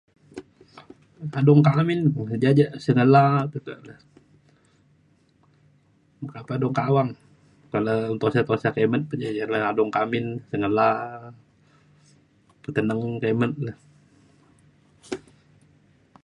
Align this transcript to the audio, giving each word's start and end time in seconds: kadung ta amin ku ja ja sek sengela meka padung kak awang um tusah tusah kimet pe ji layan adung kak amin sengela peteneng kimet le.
kadung 1.33 1.61
ta 1.65 1.71
amin 1.81 2.01
ku 2.13 2.19
ja 2.43 2.49
ja 2.59 2.65
sek 2.69 2.81
sengela 2.83 3.23
meka 6.21 6.41
padung 6.49 6.75
kak 6.77 6.87
awang 6.89 7.11
um 7.75 8.15
tusah 8.21 8.43
tusah 8.47 8.71
kimet 8.75 9.03
pe 9.09 9.15
ji 9.21 9.27
layan 9.51 9.67
adung 9.69 9.89
kak 9.93 10.03
amin 10.05 10.25
sengela 10.49 10.87
peteneng 12.61 13.03
kimet 13.21 13.53
le. 13.65 13.73